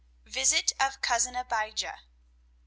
VISIT 0.25 0.73
OF 0.79 0.99
COUSIN 1.01 1.35
ABIJAH. 1.35 1.99